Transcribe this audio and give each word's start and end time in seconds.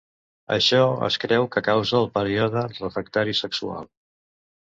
Això 0.53 0.77
es 1.07 1.17
creu 1.25 1.45
que 1.55 1.63
causa 1.67 1.99
el 1.99 2.09
període 2.15 2.65
refractari 2.71 3.37
sexual. 3.43 3.87